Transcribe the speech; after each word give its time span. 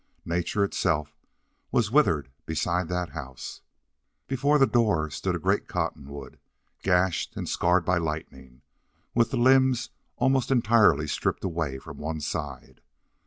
Nature 0.25 0.63
itself 0.63 1.15
was 1.71 1.91
withered 1.91 2.31
beside 2.47 2.87
that 2.87 3.09
house; 3.09 3.61
before 4.25 4.57
the 4.57 4.65
door 4.65 5.11
stood 5.11 5.35
a 5.35 5.37
great 5.37 5.67
cottonwood, 5.67 6.39
gashed 6.81 7.37
and 7.37 7.47
scarred 7.47 7.85
by 7.85 7.99
lightning, 7.99 8.63
with 9.13 9.29
the 9.29 9.37
limbs 9.37 9.91
almost 10.15 10.49
entirely 10.49 11.05
stripped 11.07 11.43
away 11.43 11.77
from 11.77 11.99
one 11.99 12.19
side. 12.19 12.81